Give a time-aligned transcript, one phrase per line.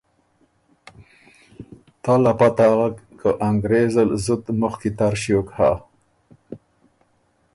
[2.01, 5.71] تَۀ ل ا پته اغک که ا انګرېزل زُت مُخکی تر ݭیوک هۀ